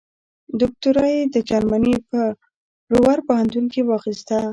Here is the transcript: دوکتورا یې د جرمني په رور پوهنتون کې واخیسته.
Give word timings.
دوکتورا 0.61 1.05
یې 1.15 1.21
د 1.33 1.35
جرمني 1.49 1.95
په 2.09 2.19
رور 2.93 3.17
پوهنتون 3.27 3.65
کې 3.73 3.81
واخیسته. 3.89 4.37